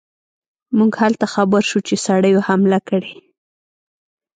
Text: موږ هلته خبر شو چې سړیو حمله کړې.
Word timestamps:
موږ 0.77 0.91
هلته 1.01 1.25
خبر 1.33 1.61
شو 1.69 1.79
چې 1.87 1.95
سړیو 2.05 2.45
حمله 2.47 2.79
کړې. 2.89 3.13